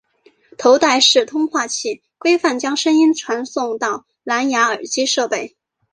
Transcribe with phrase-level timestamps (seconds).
[0.57, 5.55] 头戴式通话器规范将声音传送到蓝芽耳机设备。